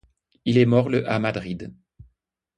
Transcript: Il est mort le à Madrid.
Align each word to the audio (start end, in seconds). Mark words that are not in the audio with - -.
Il 0.45 0.57
est 0.57 0.65
mort 0.65 0.89
le 0.89 1.07
à 1.07 1.19
Madrid. 1.19 1.75